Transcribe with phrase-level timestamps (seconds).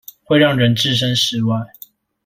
[0.23, 1.57] 會讓人置身事外